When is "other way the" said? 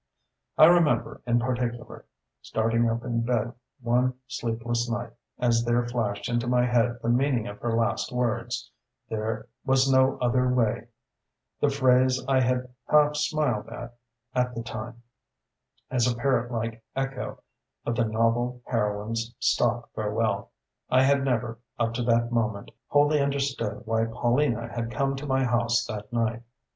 10.17-11.69